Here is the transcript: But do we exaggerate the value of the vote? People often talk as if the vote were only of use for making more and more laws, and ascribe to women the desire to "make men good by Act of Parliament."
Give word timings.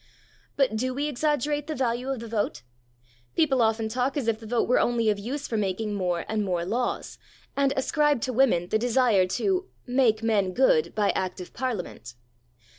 But 0.55 0.75
do 0.75 0.95
we 0.95 1.07
exaggerate 1.07 1.67
the 1.67 1.75
value 1.75 2.09
of 2.09 2.21
the 2.21 2.27
vote? 2.27 2.63
People 3.35 3.61
often 3.61 3.87
talk 3.87 4.17
as 4.17 4.27
if 4.27 4.39
the 4.39 4.47
vote 4.47 4.67
were 4.67 4.79
only 4.79 5.11
of 5.11 5.19
use 5.19 5.47
for 5.47 5.57
making 5.57 5.93
more 5.93 6.25
and 6.27 6.43
more 6.43 6.65
laws, 6.65 7.19
and 7.55 7.71
ascribe 7.75 8.19
to 8.21 8.33
women 8.33 8.69
the 8.69 8.79
desire 8.79 9.27
to 9.27 9.67
"make 9.85 10.23
men 10.23 10.53
good 10.53 10.95
by 10.95 11.11
Act 11.11 11.39
of 11.39 11.53
Parliament." 11.53 12.15